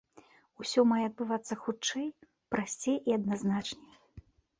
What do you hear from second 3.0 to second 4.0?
і адназначней.